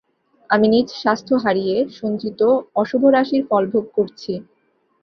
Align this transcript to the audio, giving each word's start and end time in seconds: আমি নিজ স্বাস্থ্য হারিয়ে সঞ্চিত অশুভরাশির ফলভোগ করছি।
আমি 0.49 0.67
নিজ 0.67 0.87
স্বাস্থ্য 1.01 1.33
হারিয়ে 1.43 1.77
সঞ্চিত 1.99 2.39
অশুভরাশির 2.75 3.43
ফলভোগ 3.49 3.85
করছি। 3.97 4.33